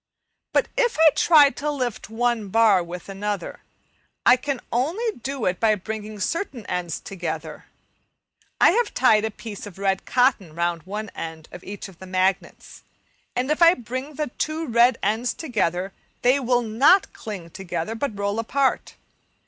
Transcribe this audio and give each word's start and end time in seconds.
But 0.51 0.67
if 0.75 0.97
I 0.97 1.11
try 1.13 1.51
to 1.51 1.69
lift 1.69 2.09
one 2.09 2.47
bar 2.47 2.81
with 2.83 3.07
another, 3.07 3.61
I 4.25 4.35
can 4.35 4.59
only 4.71 5.19
do 5.21 5.45
it 5.45 5.59
by 5.59 5.75
bringing 5.75 6.19
certain 6.19 6.65
ends 6.65 6.99
together. 6.99 7.65
I 8.59 8.71
have 8.71 8.95
tied 8.95 9.25
a 9.25 9.29
piece 9.29 9.67
of 9.67 9.77
red 9.77 10.03
cotton 10.05 10.07
(c, 10.07 10.49
Fig. 10.49 10.55
21) 10.55 10.55
round 10.55 10.83
one 10.87 11.09
end 11.09 11.49
of 11.51 11.63
each 11.63 11.87
of 11.87 11.99
the 11.99 12.07
magnets, 12.07 12.81
and 13.35 13.51
if 13.51 13.61
I 13.61 13.75
bring 13.75 14.17
two 14.39 14.65
red 14.65 14.97
ends 15.03 15.35
together 15.35 15.93
they 16.23 16.39
will 16.39 16.63
not 16.63 17.13
cling 17.13 17.51
together 17.51 17.93
but 17.93 18.17
roll 18.17 18.39
apart. 18.39 18.95